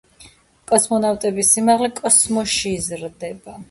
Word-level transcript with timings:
კოსმონავტების 0.71 1.53
სიმაღლე 1.59 1.93
კოსმოსში 2.03 2.77
იზრდება. 2.83 3.59